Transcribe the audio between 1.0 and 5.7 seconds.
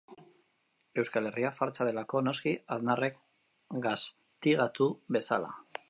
Euskal Herria fartsa delako, noski, Aznarrek gaztigatu bezala.